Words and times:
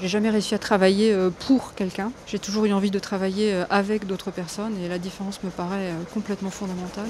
J'ai 0.00 0.06
jamais 0.06 0.30
réussi 0.30 0.54
à 0.54 0.58
travailler 0.58 1.12
euh, 1.12 1.30
pour 1.30 1.74
quelqu'un. 1.74 2.12
J'ai 2.26 2.38
toujours 2.38 2.64
eu 2.66 2.72
envie 2.72 2.92
de 2.92 3.00
travailler 3.00 3.52
euh, 3.52 3.64
avec 3.68 4.06
d'autres 4.06 4.30
personnes 4.30 4.74
et 4.84 4.88
la 4.88 4.98
différence 4.98 5.42
me 5.42 5.50
paraît 5.50 5.90
euh, 5.90 5.94
complètement 6.14 6.50
fondamentale. 6.50 7.08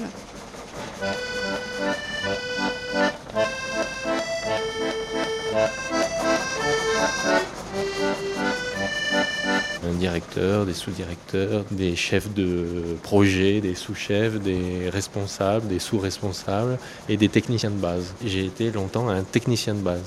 Un 9.87 9.93
directeur, 9.99 10.65
des 10.65 10.73
sous-directeurs, 10.73 11.65
des 11.69 11.95
chefs 11.95 12.33
de 12.33 12.97
projet, 13.03 13.61
des 13.61 13.75
sous-chefs, 13.75 14.39
des 14.39 14.89
responsables, 14.89 15.67
des 15.67 15.79
sous-responsables 15.79 16.79
et 17.07 17.17
des 17.17 17.29
techniciens 17.29 17.69
de 17.69 17.75
base. 17.75 18.15
J'ai 18.25 18.45
été 18.45 18.71
longtemps 18.71 19.09
un 19.09 19.21
technicien 19.21 19.75
de 19.75 19.81
base. 19.81 20.01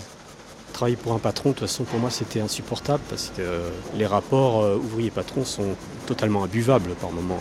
Travailler 0.73 0.97
pour 0.97 1.13
un 1.13 1.19
patron, 1.19 1.51
de 1.51 1.55
toute 1.55 1.69
façon, 1.69 1.85
pour 1.85 2.01
moi, 2.01 2.11
c'était 2.11 2.41
insupportable 2.41 3.03
parce 3.09 3.31
que 3.37 3.43
les 3.95 4.07
rapports 4.07 4.63
euh, 4.63 4.77
ouvriers-patrons 4.77 5.45
sont 5.45 5.77
totalement 6.07 6.45
imbuvables 6.45 6.91
par 7.01 7.13
moments. 7.13 7.39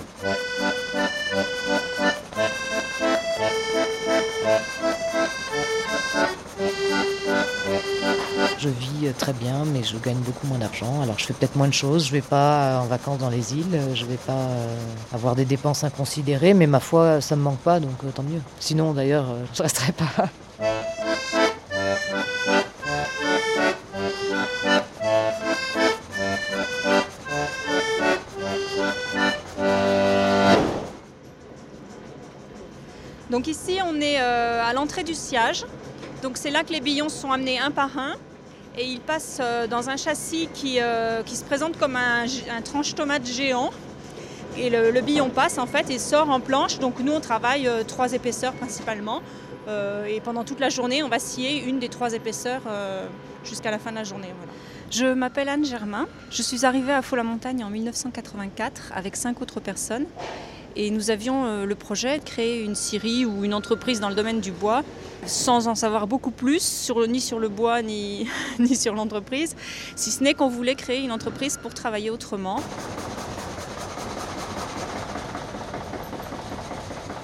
Je 8.60 8.70
vis 8.70 9.08
euh, 9.08 9.12
très 9.18 9.34
bien, 9.34 9.64
mais 9.74 9.82
je 9.84 9.98
gagne 9.98 10.18
beaucoup 10.18 10.46
moins 10.46 10.60
d'argent. 10.60 11.02
Alors 11.02 11.18
je 11.18 11.26
fais 11.26 11.34
peut-être 11.34 11.56
moins 11.56 11.68
de 11.68 11.74
choses. 11.74 12.06
Je 12.06 12.12
vais 12.12 12.22
pas 12.22 12.82
en 12.84 12.86
vacances 12.86 13.18
dans 13.18 13.30
les 13.30 13.56
îles. 13.56 13.80
Je 13.96 14.06
vais 14.06 14.18
pas 14.18 14.34
euh, 14.34 14.78
avoir 15.14 15.36
des 15.36 15.46
dépenses 15.46 15.84
inconsidérées, 15.84 16.54
mais 16.54 16.68
ma 16.68 16.80
foi, 16.80 17.22
ça 17.22 17.36
me 17.36 17.42
manque 17.42 17.60
pas, 17.60 17.80
donc 17.80 17.96
euh, 18.04 18.12
tant 18.14 18.22
mieux. 18.22 18.42
Sinon, 18.60 18.94
d'ailleurs, 18.94 19.26
euh, 19.32 19.46
je 19.54 19.64
resterai 19.64 19.94
pas. 19.94 20.30
Donc 33.32 33.48
ici, 33.48 33.80
on 33.86 34.00
est 34.02 34.20
euh, 34.20 34.62
à 34.62 34.74
l'entrée 34.74 35.04
du 35.04 35.14
siège. 35.14 35.66
Donc 36.22 36.36
c'est 36.36 36.52
là 36.52 36.64
que 36.64 36.74
les 36.74 36.82
billons 36.82 37.08
sont 37.08 37.32
amenés 37.32 37.60
un 37.60 37.72
par 37.72 37.98
un. 37.98 38.16
Et 38.78 38.86
ils 38.86 39.00
passent 39.00 39.40
euh, 39.42 39.68
dans 39.68 39.90
un 39.90 39.96
châssis 39.96 40.50
qui, 40.54 40.80
euh, 40.82 41.24
qui 41.24 41.38
se 41.38 41.46
présente 41.46 41.78
comme 41.78 41.96
un, 41.96 42.26
tranche-tomate 42.62 43.26
géant. 43.26 43.72
Et 44.58 44.70
le, 44.70 45.00
billon 45.00 45.30
passe 45.30 45.58
en 45.58 45.66
fait 45.66 45.90
et 45.90 45.98
sort 45.98 46.30
en 46.30 46.42
planche. 46.42 46.80
Donc 46.80 47.00
nous, 47.00 47.14
on 47.14 47.22
travaille 47.22 47.70
trois 47.88 48.12
épaisseurs 48.12 48.52
principalement. 48.52 49.22
Et 50.10 50.20
pendant 50.20 50.44
toute 50.44 50.60
la 50.60 50.68
journée, 50.68 51.02
on 51.04 51.08
va 51.08 51.20
scier 51.20 51.64
une 51.64 51.80
des 51.80 51.88
trois 51.88 52.12
épaisseurs 52.12 52.64
jusqu'à 53.46 53.72
la 53.72 53.80
fin 53.80 53.92
de 53.92 53.96
la 53.96 54.04
journée. 54.04 54.28
Je 54.90 55.06
m'appelle 55.06 55.48
Anne 55.48 55.64
Germain. 55.64 56.06
Je 56.30 56.42
suis 56.42 56.66
arrivée 56.66 56.92
à 56.92 57.02
Faux-la-Montagne 57.02 57.64
en 57.64 57.70
1984 57.70 58.92
avec 58.94 59.16
cinq 59.16 59.42
autres 59.42 59.62
personnes. 59.62 60.06
Et 60.76 60.90
nous 60.90 61.12
avions 61.12 61.46
euh, 61.46 61.66
le 61.66 61.76
projet 61.76 62.20
de 62.20 62.24
créer 62.24 62.64
une 62.64 62.76
scierie 62.76 63.26
ou 63.26 63.44
une 63.44 63.54
entreprise 63.54 64.00
dans 64.00 64.10
le 64.10 64.16
domaine 64.16 64.40
du 64.40 64.52
bois, 64.52 64.84
sans 65.26 65.68
en 65.68 65.76
savoir 65.76 66.08
beaucoup 66.08 66.32
plus, 66.32 66.62
sur, 66.62 67.06
ni 67.08 67.20
sur 67.20 67.40
le 67.40 67.50
bois 67.50 67.82
ni, 67.82 68.28
ni 68.60 68.76
sur 68.76 68.96
l'entreprise, 68.96 69.56
si 69.96 70.12
ce 70.12 70.24
n'est 70.24 70.34
qu'on 70.34 70.50
voulait 70.50 70.76
créer 70.76 71.04
une 71.04 71.12
entreprise 71.12 71.58
pour 71.62 71.74
travailler 71.74 72.10
autrement. 72.10 72.62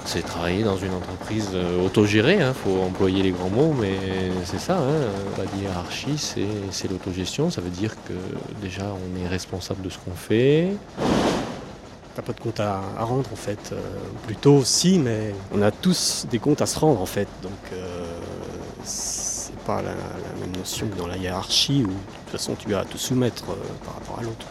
C'est 0.06 0.22
travailler 0.22 0.64
dans 0.64 0.78
une 0.78 0.94
entreprise 0.94 1.50
euh, 1.54 1.86
autogérée, 1.86 2.40
il 2.40 2.54
faut 2.54 2.82
employer 2.82 3.24
les 3.24 3.32
grands 3.32 3.50
mots, 3.50 3.74
mais 3.78 3.98
c'est 4.46 4.60
ça, 4.60 4.78
hein, 4.78 5.10
la 5.38 5.60
hiérarchie, 5.60 6.18
c'est 6.18 6.48
c'est 6.72 6.90
l'autogestion, 6.90 7.50
ça 7.50 7.60
veut 7.60 7.70
dire 7.70 7.94
que 8.08 8.14
déjà 8.62 8.86
on 8.86 9.22
est 9.22 9.28
responsable 9.28 9.82
de 9.82 9.90
ce 9.90 9.98
qu'on 9.98 10.16
fait, 10.16 10.70
T'as 12.18 12.24
pas 12.24 12.34
de 12.34 12.40
compte 12.40 12.60
à, 12.60 12.82
à 12.98 13.04
rendre 13.04 13.32
en 13.32 13.36
fait. 13.36 13.70
Euh, 13.72 13.80
plutôt 14.26 14.64
si, 14.66 14.98
mais 14.98 15.36
on 15.54 15.62
a 15.62 15.70
tous 15.70 16.26
des 16.32 16.40
comptes 16.40 16.64
à 16.64 16.66
se 16.66 16.80
rendre 16.80 17.00
en 17.00 17.06
fait. 17.06 17.28
Donc 17.44 17.52
euh, 17.74 18.20
c'est 18.84 19.56
pas 19.68 19.84
la, 19.84 19.92
la 19.92 20.40
même 20.42 20.58
notion 20.58 20.88
que 20.88 20.96
dans 20.96 21.06
la 21.06 21.16
hiérarchie 21.18 21.84
où 21.84 21.90
de 21.90 21.94
toute 21.94 22.32
façon 22.32 22.56
tu 22.56 22.74
as 22.74 22.80
à 22.80 22.86
te 22.86 22.98
soumettre 22.98 23.52
euh, 23.52 23.56
par 23.86 23.94
rapport 23.94 24.18
à 24.18 24.24
l'autre. 24.24 24.48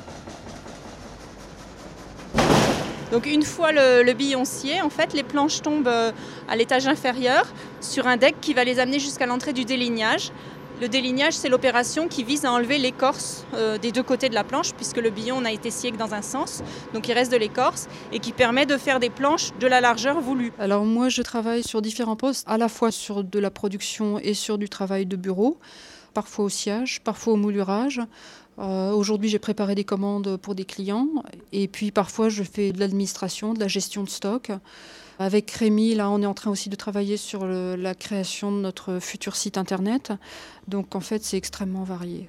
Donc 3.10 3.26
une 3.26 3.42
fois 3.42 3.72
le, 3.72 4.04
le 4.04 4.12
billon 4.12 4.44
scié, 4.44 4.80
en 4.82 4.90
fait, 4.90 5.12
les 5.12 5.24
planches 5.24 5.60
tombent 5.60 5.88
euh, 5.88 6.12
à 6.48 6.54
l'étage 6.54 6.86
inférieur 6.86 7.46
sur 7.80 8.06
un 8.06 8.16
deck 8.16 8.36
qui 8.40 8.54
va 8.54 8.62
les 8.62 8.78
amener 8.78 9.00
jusqu'à 9.00 9.26
l'entrée 9.26 9.52
du 9.52 9.64
délignage. 9.64 10.30
Le 10.78 10.88
délignage, 10.88 11.32
c'est 11.32 11.48
l'opération 11.48 12.06
qui 12.06 12.22
vise 12.22 12.44
à 12.44 12.52
enlever 12.52 12.76
l'écorce 12.76 13.46
euh, 13.54 13.78
des 13.78 13.92
deux 13.92 14.02
côtés 14.02 14.28
de 14.28 14.34
la 14.34 14.44
planche, 14.44 14.74
puisque 14.74 14.98
le 14.98 15.08
billon 15.08 15.40
n'a 15.40 15.50
été 15.50 15.70
scié 15.70 15.90
que 15.90 15.96
dans 15.96 16.12
un 16.12 16.20
sens, 16.20 16.62
donc 16.92 17.08
il 17.08 17.14
reste 17.14 17.32
de 17.32 17.38
l'écorce, 17.38 17.88
et 18.12 18.18
qui 18.18 18.32
permet 18.32 18.66
de 18.66 18.76
faire 18.76 19.00
des 19.00 19.08
planches 19.08 19.52
de 19.58 19.66
la 19.66 19.80
largeur 19.80 20.20
voulue. 20.20 20.52
Alors 20.58 20.84
moi, 20.84 21.08
je 21.08 21.22
travaille 21.22 21.62
sur 21.62 21.80
différents 21.80 22.16
postes, 22.16 22.46
à 22.46 22.58
la 22.58 22.68
fois 22.68 22.90
sur 22.90 23.24
de 23.24 23.38
la 23.38 23.50
production 23.50 24.18
et 24.18 24.34
sur 24.34 24.58
du 24.58 24.68
travail 24.68 25.06
de 25.06 25.16
bureau, 25.16 25.58
parfois 26.12 26.44
au 26.44 26.48
sciage, 26.50 27.00
parfois 27.02 27.32
au 27.32 27.36
moulurage. 27.36 28.02
Euh, 28.58 28.90
Aujourd'hui, 28.92 29.30
j'ai 29.30 29.38
préparé 29.38 29.74
des 29.74 29.84
commandes 29.84 30.36
pour 30.36 30.54
des 30.54 30.66
clients 30.66 31.08
et 31.52 31.68
puis 31.68 31.90
parfois 31.90 32.28
je 32.28 32.42
fais 32.42 32.72
de 32.72 32.80
l'administration, 32.80 33.54
de 33.54 33.60
la 33.60 33.68
gestion 33.68 34.02
de 34.02 34.10
stock. 34.10 34.50
Avec 35.18 35.50
Rémi, 35.50 35.94
là, 35.94 36.10
on 36.10 36.20
est 36.20 36.26
en 36.26 36.34
train 36.34 36.50
aussi 36.50 36.68
de 36.68 36.76
travailler 36.76 37.16
sur 37.16 37.46
la 37.46 37.94
création 37.94 38.52
de 38.52 38.58
notre 38.58 38.98
futur 38.98 39.34
site 39.34 39.56
internet. 39.56 40.12
Donc 40.68 40.94
en 40.94 41.00
fait, 41.00 41.24
c'est 41.24 41.38
extrêmement 41.38 41.84
varié. 41.84 42.28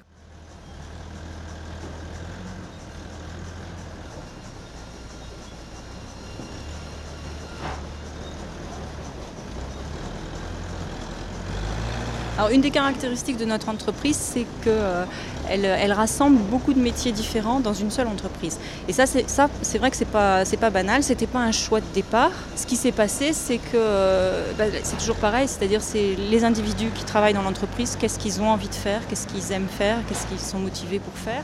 Alors 12.38 12.50
une 12.50 12.60
des 12.60 12.70
caractéristiques 12.70 13.36
de 13.36 13.44
notre 13.44 13.68
entreprise, 13.68 14.16
c'est 14.16 14.46
qu'elle 14.62 15.64
elle 15.64 15.92
rassemble 15.92 16.38
beaucoup 16.38 16.72
de 16.72 16.78
métiers 16.78 17.10
différents 17.10 17.58
dans 17.58 17.74
une 17.74 17.90
seule 17.90 18.06
entreprise. 18.06 18.60
Et 18.86 18.92
ça, 18.92 19.06
c'est 19.06 19.78
vrai 19.78 19.90
que 19.90 20.04
pas 20.04 20.44
c'est 20.44 20.56
pas 20.56 20.70
banal. 20.70 21.02
C'était 21.02 21.26
pas 21.26 21.40
un 21.40 21.50
choix 21.50 21.80
de 21.80 21.86
départ. 21.94 22.30
Ce 22.54 22.64
qui 22.64 22.76
s'est 22.76 22.92
passé, 22.92 23.32
c'est 23.32 23.58
que 23.58 23.74
euh, 23.74 24.52
bah, 24.56 24.66
c'est 24.84 24.98
toujours 24.98 25.16
pareil, 25.16 25.48
c'est-à-dire 25.48 25.82
c'est 25.82 26.14
les 26.30 26.44
individus 26.44 26.90
qui 26.94 27.04
travaillent 27.04 27.34
dans 27.34 27.42
l'entreprise, 27.42 27.96
qu'est-ce 27.98 28.20
qu'ils 28.20 28.40
ont 28.40 28.50
envie 28.50 28.68
de 28.68 28.74
faire, 28.74 29.00
qu'est-ce 29.08 29.26
qu'ils 29.26 29.50
aiment 29.50 29.66
faire, 29.68 29.98
qu'est-ce 30.08 30.28
qu'ils 30.28 30.38
sont 30.38 30.60
motivés 30.60 31.00
pour 31.00 31.14
faire. 31.14 31.42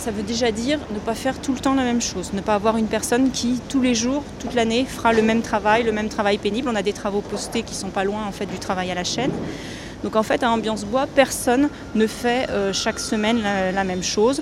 Ça 0.00 0.10
veut 0.10 0.22
déjà 0.22 0.50
dire 0.50 0.78
ne 0.94 0.98
pas 0.98 1.14
faire 1.14 1.38
tout 1.42 1.52
le 1.52 1.58
temps 1.58 1.74
la 1.74 1.82
même 1.82 2.00
chose, 2.00 2.32
ne 2.32 2.40
pas 2.40 2.54
avoir 2.54 2.78
une 2.78 2.86
personne 2.86 3.30
qui, 3.30 3.60
tous 3.68 3.82
les 3.82 3.94
jours, 3.94 4.24
toute 4.38 4.54
l'année, 4.54 4.86
fera 4.86 5.12
le 5.12 5.20
même 5.20 5.42
travail, 5.42 5.82
le 5.82 5.92
même 5.92 6.08
travail 6.08 6.38
pénible. 6.38 6.70
On 6.70 6.74
a 6.74 6.80
des 6.80 6.94
travaux 6.94 7.20
postés 7.20 7.62
qui 7.62 7.74
sont 7.74 7.90
pas 7.90 8.02
loin 8.02 8.24
en 8.26 8.32
fait 8.32 8.46
du 8.46 8.58
travail 8.58 8.90
à 8.90 8.94
la 8.94 9.04
chaîne. 9.04 9.30
Donc 10.02 10.16
en 10.16 10.22
fait, 10.22 10.42
à 10.42 10.50
Ambiance 10.50 10.86
Bois, 10.86 11.06
personne 11.14 11.68
ne 11.94 12.06
fait 12.06 12.48
euh, 12.48 12.72
chaque 12.72 12.98
semaine 12.98 13.42
la, 13.42 13.72
la 13.72 13.84
même 13.84 14.02
chose. 14.02 14.40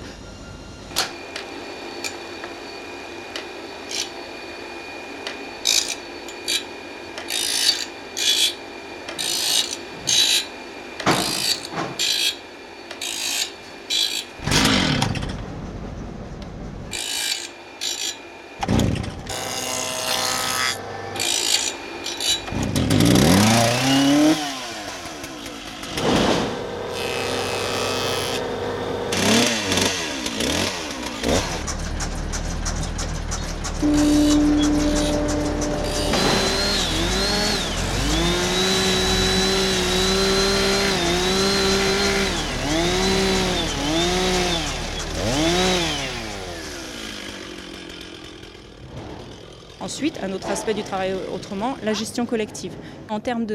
Ensuite, 49.89 50.19
un 50.21 50.31
autre 50.33 50.51
aspect 50.51 50.75
du 50.75 50.83
travail 50.83 51.15
autrement, 51.33 51.75
la 51.83 51.93
gestion 51.93 52.27
collective. 52.27 52.73
En 53.09 53.19
termes 53.19 53.47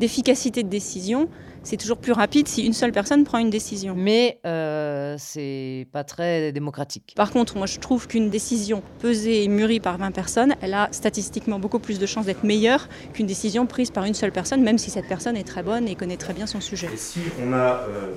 d'efficacité 0.00 0.62
de, 0.62 0.68
décision, 0.70 1.28
c'est 1.62 1.76
toujours 1.76 1.98
plus 1.98 2.12
rapide 2.12 2.48
si 2.48 2.64
une 2.64 2.72
seule 2.72 2.90
personne 2.90 3.22
prend 3.24 3.36
une 3.36 3.50
décision. 3.50 3.94
Mais 3.94 4.38
euh, 4.46 5.16
c'est 5.18 5.86
pas 5.92 6.02
très 6.02 6.52
démocratique. 6.52 7.12
Par 7.16 7.30
contre, 7.30 7.58
moi 7.58 7.66
je 7.66 7.78
trouve 7.80 8.08
qu'une 8.08 8.30
décision 8.30 8.82
pesée 9.00 9.44
et 9.44 9.48
mûrie 9.48 9.78
par 9.78 9.98
20 9.98 10.10
personnes, 10.12 10.54
elle 10.62 10.72
a 10.72 10.88
statistiquement 10.90 11.58
beaucoup 11.58 11.80
plus 11.80 11.98
de 11.98 12.06
chances 12.06 12.24
d'être 12.24 12.44
meilleure 12.44 12.88
qu'une 13.12 13.26
décision 13.26 13.66
prise 13.66 13.90
par 13.90 14.04
une 14.04 14.14
seule 14.14 14.32
personne, 14.32 14.62
même 14.62 14.78
si 14.78 14.88
cette 14.88 15.06
personne 15.06 15.36
est 15.36 15.46
très 15.46 15.62
bonne 15.62 15.86
et 15.86 15.96
connaît 15.96 16.16
très 16.16 16.32
bien 16.32 16.46
son 16.46 16.62
sujet. 16.62 16.88
Et 16.94 16.96
si 16.96 17.20
on 17.46 17.52
a 17.52 17.82
euh, 17.90 18.14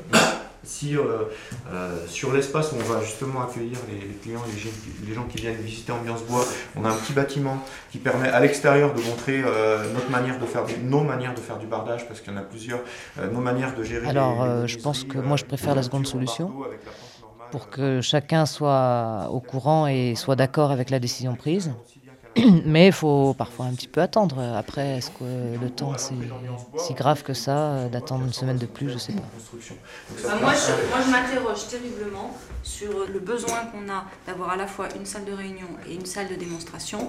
si 0.67 0.97
euh, 0.97 1.23
euh, 1.71 1.95
sur 2.07 2.33
l'espace 2.33 2.71
où 2.71 2.75
on 2.75 2.93
va 2.93 3.01
justement 3.01 3.41
accueillir 3.41 3.77
les, 3.89 4.07
clients, 4.21 4.41
les, 5.05 5.13
gens 5.13 5.23
qui 5.23 5.37
viennent 5.37 5.55
visiter 5.55 5.91
Ambiance 5.91 6.23
Bois, 6.23 6.45
on 6.75 6.83
a 6.85 6.89
un 6.89 6.95
petit 6.95 7.13
bâtiment 7.13 7.63
qui 7.91 7.97
permet 7.97 8.29
à 8.29 8.39
l'extérieur 8.39 8.93
de 8.93 9.01
montrer 9.01 9.41
euh, 9.45 9.91
notre 9.93 10.09
manière 10.09 10.39
de 10.39 10.45
faire 10.45 10.65
nos 10.83 11.01
manières 11.01 11.33
de 11.33 11.39
faire 11.39 11.57
du 11.57 11.67
bardage, 11.67 12.07
parce 12.07 12.19
qu'il 12.19 12.33
y 12.33 12.35
en 12.35 12.39
a 12.39 12.43
plusieurs, 12.43 12.79
nos 13.31 13.39
manières 13.39 13.75
de 13.75 13.83
gérer. 13.83 14.07
Alors, 14.07 14.67
je 14.67 14.77
pense 14.77 15.03
que 15.03 15.17
moi, 15.17 15.37
je 15.37 15.45
préfère 15.45 15.75
la 15.75 15.83
seconde 15.83 16.05
solution 16.05 16.53
pour 17.51 17.69
que 17.69 18.01
chacun 18.01 18.45
soit 18.45 19.29
au 19.31 19.39
courant 19.39 19.87
et 19.87 20.15
soit 20.15 20.35
d'accord 20.35 20.71
avec 20.71 20.89
la 20.89 20.99
décision 20.99 21.35
prise. 21.35 21.71
Mais 22.65 22.87
il 22.87 22.93
faut 22.93 23.33
parfois 23.33 23.65
un 23.65 23.73
petit 23.73 23.87
peu 23.87 24.01
attendre. 24.01 24.39
Après, 24.55 24.97
est-ce 24.97 25.09
que 25.11 25.59
le 25.61 25.69
temps 25.69 25.93
c'est 25.97 26.13
si 26.77 26.93
grave 26.93 27.23
que 27.23 27.33
ça, 27.33 27.87
d'attendre 27.91 28.25
une 28.25 28.33
semaine 28.33 28.57
de 28.57 28.65
plus, 28.65 28.89
je 28.89 28.93
ne 28.93 28.99
sais 28.99 29.13
pas. 29.13 30.35
Moi, 30.41 30.53
je, 30.53 30.89
moi, 30.89 30.99
je 31.05 31.11
m'interroge 31.11 31.67
terriblement 31.67 32.35
sur 32.63 33.07
le 33.11 33.19
besoin 33.19 33.65
qu'on 33.71 33.91
a 33.91 34.05
d'avoir 34.25 34.51
à 34.51 34.55
la 34.57 34.67
fois 34.67 34.87
une 34.95 35.05
salle 35.05 35.25
de 35.25 35.31
réunion 35.31 35.67
et 35.89 35.95
une 35.95 36.05
salle 36.05 36.27
de 36.27 36.35
démonstration. 36.35 37.07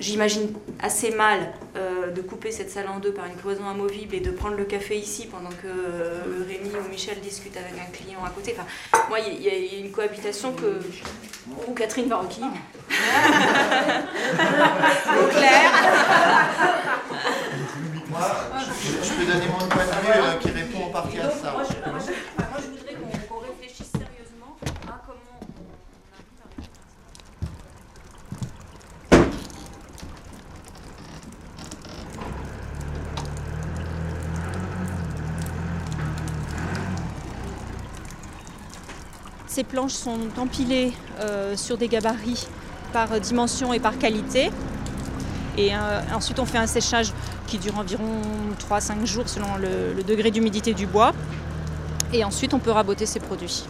J'imagine 0.00 0.52
assez 0.80 1.10
mal 1.10 1.52
euh, 1.76 2.10
de 2.10 2.20
couper 2.20 2.52
cette 2.52 2.70
salle 2.70 2.88
en 2.88 2.98
deux 2.98 3.12
par 3.12 3.26
une 3.26 3.36
cloison 3.36 3.66
amovible 3.68 4.14
et 4.14 4.20
de 4.20 4.30
prendre 4.30 4.56
le 4.56 4.64
café 4.64 4.98
ici 4.98 5.26
pendant 5.26 5.48
que 5.48 5.66
euh, 5.66 6.44
Rémi 6.46 6.68
ou 6.68 6.90
Michel 6.90 7.20
discutent 7.20 7.56
avec 7.56 7.72
un 7.80 7.90
client 7.90 8.22
à 8.24 8.30
côté. 8.30 8.54
Enfin, 8.56 8.66
moi, 9.08 9.18
il 9.20 9.42
y, 9.42 9.48
a 9.48 9.78
une 9.78 9.90
cohabitation 9.90 10.52
que... 10.52 10.78
Ou 11.66 11.72
Catherine 11.72 12.08
Varocchi. 12.08 12.42
Au 14.68 15.26
clair. 15.28 15.70
Moi, 18.10 18.20
je, 19.02 19.12
peux 19.12 19.32
donner 19.32 19.46
mon 19.46 19.66
point 19.68 19.84
de 19.84 19.90
vue 19.90 20.12
euh, 20.14 20.34
qui 20.40 20.50
répond 20.50 20.86
en 20.86 20.90
partie 20.90 21.18
à 21.20 21.30
ça. 21.30 21.52
Moi, 21.52 21.62
je, 21.68 21.90
moi, 21.90 22.00
je, 22.58 22.70
voudrais 22.70 22.94
qu'on 23.28 23.38
réfléchisse 23.38 23.90
sérieusement 23.90 24.56
à 24.86 25.00
comment 25.06 25.40
Ces 39.46 39.64
planches 39.64 39.92
sont 39.92 40.18
empilées 40.38 40.92
euh, 41.20 41.56
sur 41.56 41.76
des 41.76 41.88
gabarits 41.88 42.46
par 42.92 43.20
dimension 43.20 43.72
et 43.72 43.80
par 43.80 43.98
qualité. 43.98 44.50
Et 45.58 45.74
euh, 45.74 46.00
ensuite, 46.14 46.38
on 46.38 46.46
fait 46.46 46.58
un 46.58 46.68
séchage 46.68 47.12
qui 47.48 47.58
dure 47.58 47.76
environ 47.76 48.22
3-5 48.70 49.04
jours 49.04 49.28
selon 49.28 49.56
le, 49.56 50.04
degré 50.04 50.30
d'humidité 50.30 50.72
du 50.72 50.86
bois. 50.86 51.12
Et 52.12 52.24
ensuite, 52.24 52.54
on 52.54 52.60
peut 52.60 52.70
raboter 52.70 53.06
ces 53.06 53.18
produits. 53.18 53.64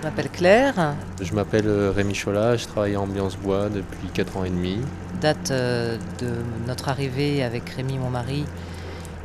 Je 0.00 0.10
m'appelle 0.10 0.30
Claire. 0.30 0.94
Je 1.20 1.32
m'appelle 1.32 1.66
euh, 1.66 1.92
Rémi 1.94 2.14
Chola, 2.14 2.56
je 2.56 2.66
travaille 2.66 2.94
à 2.96 3.00
Ambiance 3.00 3.36
Bois 3.36 3.68
depuis 3.68 4.08
4 4.12 4.36
ans 4.36 4.44
et 4.44 4.50
demi. 4.50 4.78
Date 5.20 5.50
euh, 5.50 5.98
de 6.20 6.30
notre 6.66 6.88
arrivée 6.88 7.42
avec 7.42 7.68
Rémi, 7.70 7.98
mon 7.98 8.10
mari, 8.10 8.44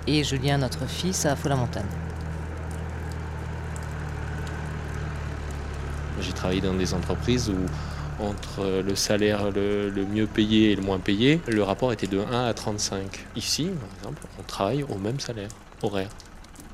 et 0.07 0.23
Julien, 0.23 0.57
notre 0.57 0.85
fils, 0.87 1.25
à 1.25 1.35
Faux-la-Montagne. 1.35 1.85
J'ai 6.19 6.33
travaillé 6.33 6.61
dans 6.61 6.73
des 6.73 6.93
entreprises 6.93 7.49
où 7.49 7.57
entre 8.23 8.83
le 8.85 8.95
salaire 8.95 9.51
le, 9.51 9.91
mieux 10.05 10.27
payé 10.27 10.71
et 10.71 10.75
le 10.75 10.81
moins 10.81 10.99
payé, 10.99 11.41
le 11.47 11.63
rapport 11.63 11.91
était 11.91 12.07
de 12.07 12.19
1 12.19 12.45
à 12.45 12.53
35. 12.53 13.25
Ici, 13.35 13.65
par 13.65 13.97
exemple, 13.97 14.27
on 14.39 14.43
travaille 14.43 14.83
au 14.83 14.97
même 14.97 15.19
salaire 15.19 15.49
horaire. 15.81 16.09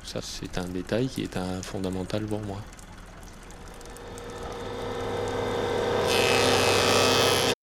Ça, 0.04 0.20
c'est 0.22 0.58
un 0.58 0.64
détail 0.64 1.08
qui 1.08 1.22
est 1.22 1.36
un 1.36 1.62
fondamental 1.62 2.24
pour 2.24 2.40
moi. 2.40 2.60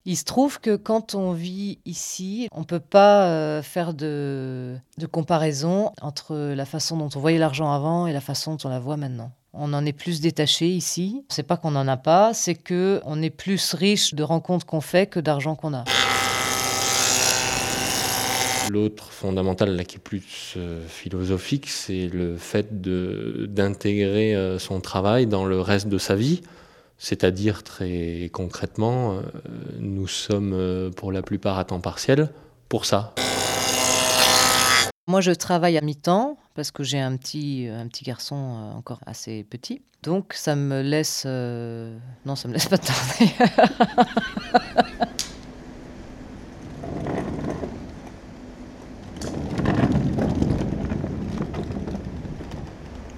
Il 0.08 0.16
se 0.16 0.24
trouve 0.24 0.60
que 0.60 0.76
quand 0.76 1.16
on 1.16 1.32
vit 1.32 1.80
ici, 1.88 2.48
on 2.52 2.60
ne 2.60 2.66
peut 2.66 2.80
pas 2.80 3.26
euh, 3.26 3.64
faire 3.64 3.96
de, 3.96 4.78
comparaison 5.12 5.92
entre 6.00 6.36
la 6.36 6.66
façon 6.66 6.98
dont 6.98 7.10
on 7.16 7.20
voyait 7.20 7.40
l'argent 7.40 7.72
avant 7.72 8.06
et 8.06 8.14
la 8.14 8.22
façon 8.22 8.54
dont 8.54 8.68
on 8.68 8.70
la 8.70 8.80
voit 8.80 8.98
maintenant. 8.98 9.32
On 9.54 9.74
en 9.74 9.84
est 9.84 9.94
plus 9.94 10.22
détaché 10.22 10.68
ici. 10.68 11.26
C'est 11.30 11.42
pas 11.42 11.58
qu'on 11.58 11.72
n'en 11.72 11.88
a 11.88 11.98
pas, 11.98 12.36
c'est 12.36 12.54
que 12.54 13.02
on 13.04 13.20
est 13.24 13.32
plus 13.32 13.74
riche 13.74 14.14
de 14.14 14.22
rencontres 14.22 14.68
qu'on 14.68 14.80
fait 14.80 15.08
que 15.08 15.20
d'argent 15.20 15.56
qu'on 15.56 15.74
a. 15.74 15.86
L'autre 18.70 19.12
fondamental, 19.12 19.76
là, 19.76 19.84
qui 19.86 19.96
est 19.96 20.00
plus 20.00 20.54
euh, 20.58 20.86
philosophique, 20.88 21.68
c'est 21.68 22.10
le 22.14 22.38
fait 22.38 22.80
d'intégrer 22.80 24.36
euh, 24.36 24.60
son 24.60 24.82
travail 24.82 25.26
dans 25.26 25.46
le 25.46 25.60
reste 25.60 25.88
de 25.88 25.98
sa 25.98 26.16
vie. 26.16 26.42
C'est-à-dire 26.98 27.64
très 27.64 28.30
concrètement, 28.32 29.18
euh, 29.18 29.22
nous 29.80 30.08
sommes 30.08 30.54
euh, 30.54 30.92
pour 30.92 31.12
la 31.12 31.22
plupart 31.22 31.60
à 31.60 31.66
temps 31.66 31.82
partiel 31.82 32.30
pour 32.70 32.86
ça. 32.86 33.14
Moi, 35.08 35.22
je 35.22 35.30
travaille 35.32 35.78
à 35.78 35.82
mi-temps 35.82 36.40
parce 36.56 36.72
que 36.72 36.82
j'ai 36.84 37.00
un 37.00 37.16
petit, 37.16 37.68
un 37.72 37.88
petit 37.88 38.04
garçon 38.06 38.36
euh, 38.36 38.74
encore 38.78 39.02
assez 39.06 39.44
petit. 39.44 39.84
Donc, 40.04 40.34
ça 40.34 40.56
me 40.56 40.82
laisse... 40.82 41.26
Non, 41.26 42.36
ça 42.36 42.48
me 42.48 42.54
laisse 42.54 42.68
pas 42.68 42.78
de 42.78 42.86
temps 42.86 42.94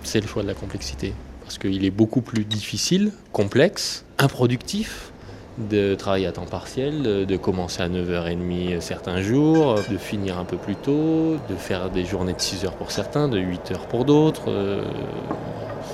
C'est 0.04 0.20
le 0.22 0.28
choix 0.28 0.42
de 0.42 0.48
la 0.48 0.54
complexité 0.54 1.14
parce 1.48 1.60
qu'il 1.60 1.86
est 1.86 1.92
beaucoup 1.92 2.20
plus 2.20 2.44
difficile, 2.44 3.14
complexe, 3.32 4.04
improductif 4.20 5.14
de 5.58 5.96
travailler 5.96 6.28
à 6.28 6.34
temps 6.34 6.46
partiel, 6.46 7.26
de 7.26 7.38
commencer 7.38 7.82
à 7.82 7.88
9h30 7.88 8.82
certains 8.82 9.22
jours, 9.22 9.76
de 9.90 9.98
finir 9.98 10.38
un 10.38 10.44
peu 10.44 10.58
plus 10.58 10.76
tôt, 10.76 11.38
de 11.50 11.56
faire 11.56 11.90
des 11.90 12.04
journées 12.04 12.34
de 12.34 12.42
6 12.42 12.66
heures 12.66 12.76
pour 12.76 12.92
certains, 12.92 13.30
de 13.30 13.40
8 13.40 13.72
heures 13.72 13.88
pour 13.88 14.04
d'autres. 14.04 14.50
Euh, 14.50 14.84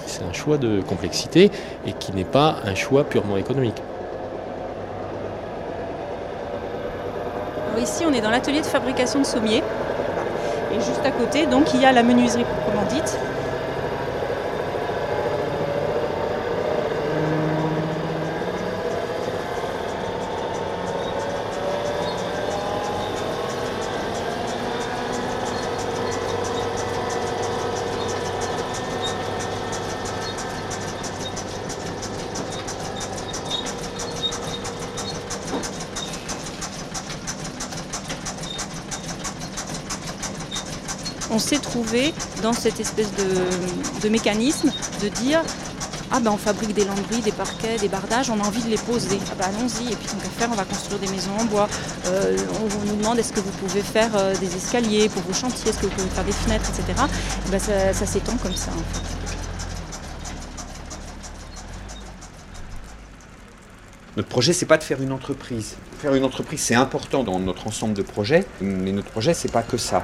c'est 0.08 0.24
un 0.24 0.34
choix 0.34 0.58
de 0.58 0.82
complexité 0.82 1.52
et 1.86 1.94
qui 1.94 2.14
n'est 2.14 2.26
pas 2.26 2.58
un 2.66 2.74
choix 2.74 3.04
purement 3.04 3.38
économique. 3.38 3.78
ici, 7.80 8.06
on 8.08 8.14
est 8.14 8.22
dans 8.22 8.32
l'atelier 8.32 8.62
de 8.62 8.66
fabrication 8.66 9.20
de 9.20 9.26
sommiers. 9.26 9.62
Et 10.72 10.76
juste 10.76 11.06
à 11.06 11.12
côté, 11.12 11.46
donc, 11.46 11.74
il 11.76 11.82
y 11.82 11.86
a 11.86 11.92
la 11.92 12.02
menuiserie 12.02 12.46
proprement 12.46 12.86
dite, 12.90 13.18
on 41.34 41.40
s'est 41.40 41.58
trouvé 41.58 42.14
dans 42.44 42.54
cette 42.54 42.80
espèce 42.80 43.10
de, 44.04 44.10
mécanisme 44.10 44.72
de 45.02 45.10
dire 45.10 45.42
ah 46.12 46.20
ben 46.20 46.30
on 46.30 46.38
fabrique 46.38 46.76
des 46.76 46.86
lambris, 46.86 47.22
des 47.22 47.32
parquets, 47.32 47.78
des 47.78 47.88
bardages, 47.88 48.30
on 48.30 48.40
a 48.40 48.44
envie 48.44 48.62
de 48.62 48.70
les 48.70 48.78
poser. 48.78 49.18
Ah 49.32 49.36
ben 49.36 49.46
allons-y, 49.46 49.92
et 49.92 49.96
puis 49.96 50.06
tant 50.06 50.18
qu'à 50.18 50.30
faire, 50.30 50.50
on 50.52 50.56
va 50.56 50.64
construire 50.64 51.00
des 51.00 51.08
maisons 51.08 51.32
en 51.40 51.46
bois. 51.46 51.68
Euh, 52.06 52.38
on 52.62 52.86
nous 52.86 52.98
demande 52.98 53.18
est-ce 53.18 53.34
que 53.34 53.40
vous 53.40 53.50
pouvez 53.52 53.82
faire 53.82 54.12
euh, 54.16 54.36
des 54.36 54.56
escaliers 54.56 55.10
pour 55.10 55.24
vos 55.24 55.34
chantiers, 55.34 55.72
est-ce 55.72 55.80
que 55.80 55.88
vous 55.88 55.92
pouvez 55.92 56.10
faire 56.10 56.24
des 56.24 56.32
fenêtres, 56.32 56.70
etc. 56.70 57.02
Ben, 57.50 57.60
ça, 57.60 58.06
s'étend 58.06 58.38
comme 58.38 58.56
ça. 58.56 58.72
Notre 64.16 64.30
projet, 64.30 64.54
c'est 64.54 64.68
pas 64.68 64.78
de 64.78 64.84
faire 64.84 65.02
une 65.02 65.12
entreprise. 65.12 65.78
Faire 65.98 66.14
une 66.14 66.26
entreprise, 66.26 66.62
c'est 66.62 66.76
important 66.76 67.24
dans 67.24 67.40
notre 67.40 67.66
ensemble 67.66 67.96
de 67.96 68.04
projets, 68.04 68.46
mais 68.62 68.92
notre 68.92 69.10
projet, 69.10 69.34
c'est 69.34 69.52
pas 69.52 69.64
que 69.64 69.78
ça. 69.78 70.04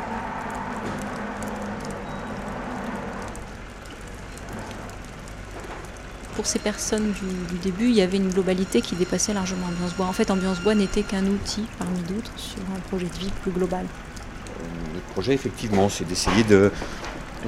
Pour 6.39 6.47
ces 6.47 6.59
personnes 6.59 7.11
du, 7.11 7.57
début, 7.57 7.89
il 7.89 7.95
y 7.95 8.01
avait 8.01 8.15
une 8.15 8.29
globalité 8.29 8.79
qui 8.79 8.95
dépassait 8.95 9.33
largement 9.33 9.67
Ambiance 9.67 9.93
Bois. 9.93 10.05
En 10.05 10.13
fait, 10.13 10.31
Ambiance 10.31 10.61
Bois 10.61 10.73
n'était 10.73 11.03
qu'un 11.03 11.25
outil 11.25 11.65
parmi 11.77 11.99
d'autres 12.03 12.31
sur 12.37 12.61
un 12.73 12.79
projet 12.87 13.07
de 13.07 13.19
vie 13.19 13.29
plus 13.41 13.51
global. 13.51 13.85
Notre 14.93 15.05
projet, 15.07 15.33
effectivement, 15.33 15.89
c'est 15.89 16.05
d'essayer 16.05 16.45
de 16.45 16.71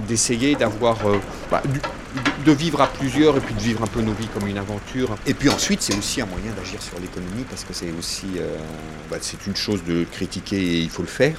d'essayer 0.09 0.55
d'avoir 0.55 1.07
euh, 1.07 1.19
bah, 1.49 1.63
de, 1.65 2.43
de, 2.43 2.51
vivre 2.51 2.81
à 2.81 2.87
plusieurs 2.87 3.37
et 3.37 3.39
puis 3.39 3.53
de 3.53 3.61
vivre 3.61 3.81
un 3.81 3.87
peu 3.87 4.01
nos 4.01 4.11
vies 4.11 4.27
comme 4.27 4.45
une 4.45 4.57
aventure. 4.57 5.15
Et 5.25 5.33
puis 5.33 5.47
ensuite, 5.47 5.81
c'est 5.81 5.97
aussi 5.97 6.19
un 6.19 6.25
moyen 6.25 6.51
d'agir 6.51 6.81
sur 6.81 6.99
l'économie 6.99 7.45
parce 7.49 7.63
que 7.63 7.71
c'est 7.71 7.93
aussi 7.97 8.27
euh, 8.39 8.57
bah, 9.09 9.19
c'est 9.21 9.47
une 9.47 9.55
chose 9.55 9.85
de 9.85 10.03
critiquer 10.03 10.57
et 10.57 10.79
il 10.79 10.89
faut 10.89 11.01
le 11.01 11.07
faire. 11.07 11.37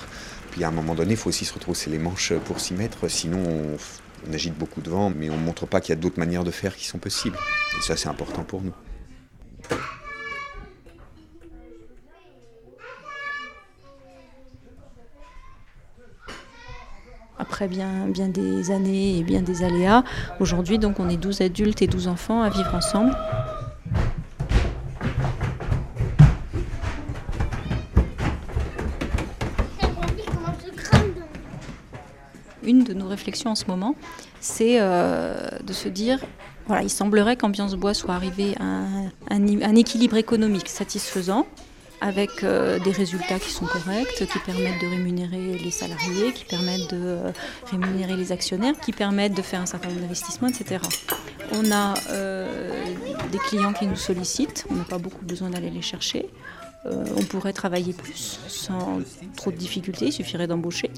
Puis 0.53 0.65
à 0.65 0.69
un 0.69 0.73
moment 0.73 0.95
donné, 0.95 1.11
il 1.11 1.17
faut 1.19 1.29
aussi 1.29 1.45
se 1.45 1.53
retrousser 1.53 1.91
les 1.91 1.99
manches 1.99 2.33
pour 2.47 2.61
s'y 2.61 2.73
mettre, 2.73 3.09
sinon 3.09 3.43
on, 3.47 3.77
on 4.29 4.33
agite 4.33 4.57
beaucoup 4.57 4.81
de 4.81 4.91
vent, 4.91 5.11
mais 5.15 5.31
on 5.31 5.37
ne 5.37 5.45
montre 5.45 5.67
pas 5.67 5.81
qu'il 5.81 5.91
y 5.91 5.99
a 5.99 6.01
d'autres 6.01 6.19
manières 6.19 6.45
de 6.45 6.51
faire 6.51 6.77
qui 6.77 6.87
sont 6.87 6.99
possibles. 6.99 7.37
Et 7.79 7.83
ça, 7.83 7.97
c'est 7.97 8.09
important 8.09 8.45
pour 8.45 8.63
nous. 8.63 8.75
Après 17.39 17.67
bien, 17.67 18.07
bien 18.07 18.29
des 18.29 18.71
années 18.71 19.19
et 19.19 19.25
bien 19.25 19.43
des 19.43 19.65
aléas, 19.65 20.05
aujourd'hui, 20.39 20.79
donc, 20.79 21.01
on 21.01 21.09
est 21.09 21.17
12 21.17 21.41
adultes 21.41 21.83
et 21.83 21.89
12 21.89 22.07
enfants 22.07 22.43
à 22.43 22.51
vivre 22.51 22.75
ensemble. 22.75 23.17
En 33.45 33.55
ce 33.55 33.67
moment, 33.67 33.95
c'est 34.41 34.81
euh, 34.81 35.35
de 35.65 35.73
se 35.73 35.89
dire, 35.89 36.19
voilà, 36.67 36.83
il 36.83 36.91
semblerait 36.91 37.37
qu'Ambiance 37.37 37.75
Bois 37.75 37.95
soit 37.95 38.15
arrivé 38.15 38.55
à 38.59 39.35
un, 39.35 39.75
équilibre 39.77 40.17
économique 40.17 40.69
satisfaisant, 40.69 41.47
avec 42.01 42.43
euh, 42.43 42.79
des 42.81 42.91
résultats 42.91 43.39
qui 43.39 43.51
sont 43.51 43.67
corrects, 43.67 44.09
qui 44.17 44.39
permettent 44.39 44.81
de 44.81 44.89
rémunérer 44.89 45.59
les 45.59 45.71
salariés, 45.71 46.33
qui 46.33 46.45
permettent 46.45 46.91
de 46.91 47.01
euh, 47.01 47.33
rémunérer 47.71 48.17
les 48.17 48.33
actionnaires, 48.33 48.75
qui 48.81 48.93
permettent 48.93 49.35
de 49.35 49.43
faire 49.43 49.61
un 49.61 49.67
certain 49.67 49.89
nombre 49.89 50.01
d'investissements, 50.01 50.49
etc. 50.49 50.81
On 51.53 51.71
a 51.71 51.95
des 53.31 53.39
clients 53.39 53.73
qui 53.73 53.87
nous 53.87 53.97
sollicitent, 53.97 54.67
on 54.71 54.75
n'a 54.75 54.85
pas 54.85 54.99
beaucoup 54.99 55.25
besoin 55.25 55.51
d'aller 55.51 55.71
les 55.71 55.83
chercher. 55.83 56.29
Euh, 56.85 57.05
on 57.17 57.23
pourrait 57.23 57.53
travailler 57.53 57.93
plus 57.93 58.41
sans 58.49 59.01
trop 59.37 59.53
de 59.53 59.57
difficultés, 59.57 60.07
il 60.07 60.13
suffirait 60.13 60.49
d'embaucher. 60.49 60.91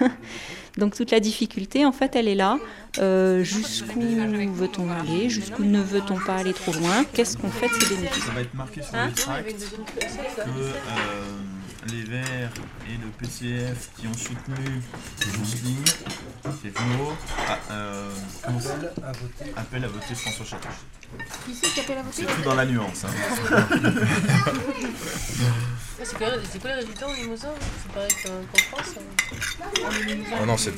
Donc 0.78 0.94
toute 0.94 1.10
la 1.10 1.20
difficulté, 1.20 1.84
en 1.84 1.92
fait, 1.92 2.16
elle 2.16 2.28
est 2.28 2.34
là. 2.34 2.58
Euh, 2.98 3.42
jusqu'où 3.42 4.00
veut-on 4.00 4.90
aller 4.90 5.28
Jusqu'où 5.28 5.64
ne 5.64 5.80
veut-on 5.80 6.18
pas 6.18 6.36
aller 6.36 6.52
trop 6.52 6.72
loin 6.72 7.04
Qu'est-ce 7.12 7.36
qu'on 7.36 7.50
fait 7.50 7.68
de 7.68 7.74
ces 7.74 7.94
bénéfices? 7.94 8.24
Ça 8.24 8.32
va 8.32 8.40
être 8.40 8.54
marqué 8.54 8.82
sur 8.82 8.94
hein? 8.94 9.08
le 9.08 9.14
tract 9.14 9.58
que 9.58 10.04
euh, 10.40 10.44
les 11.90 12.04
Verts 12.04 12.52
et 12.88 12.96
le 12.96 13.08
PCF 13.18 13.90
qui 13.96 14.06
ont 14.06 14.14
soutenu 14.14 14.82
Jocelyne 15.18 15.84
Thévenot 16.62 17.16
euh, 17.70 18.10
appellent 19.56 19.84
à 19.84 19.88
voter 19.88 20.14
François 20.14 20.44
Château. 20.44 20.68
Qui 21.44 21.54
c'est 21.54 21.68
qui 21.68 21.80
appelle 21.80 21.98
à 21.98 22.02
voter 22.02 22.24
C'est 22.26 22.34
tout 22.34 22.42
dans 22.42 22.54
la 22.54 22.66
nuance. 22.66 23.04
Hein. 23.04 23.10
c'est 26.02 26.16
quoi, 26.16 26.28
quoi, 26.60 26.68
les 26.68 26.74
résultats 26.74 27.08
au 27.08 27.14
Limousin 27.14 27.48
C'est 27.82 27.92
pareil 27.92 28.10
qu'en 28.24 28.58
France 28.76 28.94
hein 28.98 29.02
Oh 30.40 30.46
non, 30.46 30.56
c'est. 30.56 30.70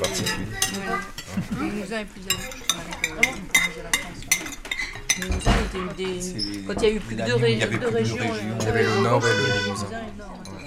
Le 1.58 1.64
Limousin 1.64 2.00
est 2.00 2.04
plus 2.06 2.23
à 2.23 2.34
gauche. 2.34 2.61
Le 5.18 5.25
Limousin 5.25 5.52
était 5.66 5.94
des... 6.02 6.62
Quand 6.66 6.75
il 6.75 6.82
y 6.82 6.87
a 6.87 6.90
eu 6.90 7.00
plus 7.00 7.16
de 7.16 7.23
deux, 7.23 7.34
ré... 7.34 7.56
deux 7.56 7.88
régions. 7.88 8.16
de 8.16 8.26
régions. 8.26 8.56
Il 8.61 8.66
y 8.66 8.68
avait 8.68 8.84
le 8.84 9.00
Nord 9.02 9.25
et 9.26 9.30
le 9.30 9.64
Limousin. 9.64 9.87
Ah, 9.92 10.63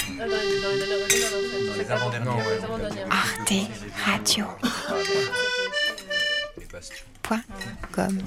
Arte 3.10 3.68
Radio. 4.06 4.48
Point 7.22 7.46
com. 7.92 8.18